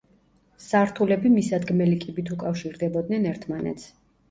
სართულები 0.67 1.31
მისადგმელი 1.35 2.01
კიბით 2.05 2.33
უკავშირდებოდნენ 2.39 3.31
ერთმანეთს. 3.37 3.89